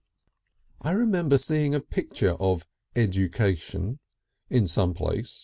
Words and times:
I 0.81 0.93
remember 0.93 1.37
seeing 1.37 1.75
a 1.75 1.79
picture 1.79 2.33
of 2.39 2.65
Education 2.95 3.99
in 4.49 4.67
some 4.67 4.95
place. 4.95 5.39